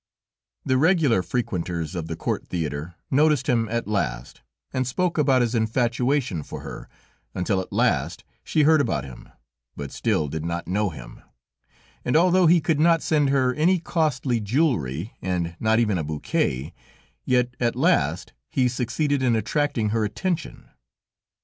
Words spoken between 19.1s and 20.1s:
in attracting her